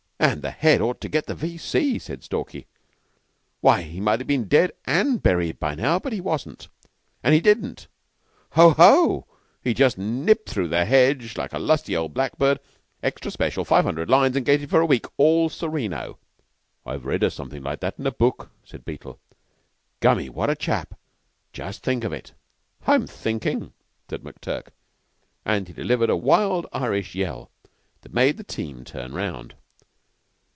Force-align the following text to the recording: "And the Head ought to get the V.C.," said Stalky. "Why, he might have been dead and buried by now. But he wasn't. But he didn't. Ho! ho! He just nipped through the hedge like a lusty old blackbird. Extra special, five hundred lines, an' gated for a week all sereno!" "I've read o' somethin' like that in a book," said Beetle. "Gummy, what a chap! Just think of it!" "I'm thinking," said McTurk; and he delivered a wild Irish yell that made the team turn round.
"And 0.23 0.43
the 0.43 0.51
Head 0.51 0.81
ought 0.81 1.01
to 1.01 1.09
get 1.09 1.25
the 1.25 1.33
V.C.," 1.33 1.97
said 1.97 2.23
Stalky. 2.23 2.67
"Why, 3.59 3.81
he 3.81 3.99
might 3.99 4.19
have 4.19 4.27
been 4.27 4.47
dead 4.47 4.71
and 4.85 5.21
buried 5.21 5.59
by 5.59 5.73
now. 5.73 5.97
But 5.97 6.13
he 6.13 6.21
wasn't. 6.21 6.67
But 7.23 7.33
he 7.33 7.41
didn't. 7.41 7.87
Ho! 8.51 8.69
ho! 8.69 9.25
He 9.63 9.73
just 9.73 9.97
nipped 9.97 10.47
through 10.47 10.67
the 10.67 10.85
hedge 10.85 11.37
like 11.37 11.53
a 11.53 11.59
lusty 11.59 11.95
old 11.97 12.13
blackbird. 12.13 12.59
Extra 13.01 13.31
special, 13.31 13.65
five 13.65 13.83
hundred 13.83 14.11
lines, 14.11 14.37
an' 14.37 14.43
gated 14.43 14.69
for 14.69 14.79
a 14.79 14.85
week 14.85 15.07
all 15.17 15.49
sereno!" 15.49 16.19
"I've 16.85 17.05
read 17.07 17.23
o' 17.23 17.29
somethin' 17.29 17.63
like 17.63 17.79
that 17.79 17.97
in 17.97 18.05
a 18.05 18.11
book," 18.11 18.51
said 18.63 18.85
Beetle. 18.85 19.19
"Gummy, 20.01 20.29
what 20.29 20.51
a 20.51 20.55
chap! 20.55 20.93
Just 21.51 21.81
think 21.81 22.03
of 22.03 22.13
it!" 22.13 22.33
"I'm 22.85 23.07
thinking," 23.07 23.73
said 24.07 24.21
McTurk; 24.21 24.67
and 25.45 25.67
he 25.67 25.73
delivered 25.73 26.11
a 26.11 26.15
wild 26.15 26.67
Irish 26.73 27.15
yell 27.15 27.49
that 28.01 28.13
made 28.13 28.37
the 28.37 28.43
team 28.43 28.83
turn 28.83 29.13
round. 29.15 29.55